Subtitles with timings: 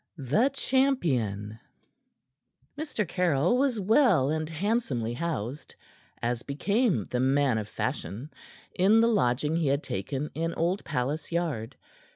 [0.17, 1.59] THE CHAMPION
[2.75, 3.07] Mr.
[3.07, 5.75] Caryll was well and handsomely housed,
[6.23, 8.31] as became the man of fashion,
[8.73, 11.75] in the lodging he had taken in Old Palace Yard.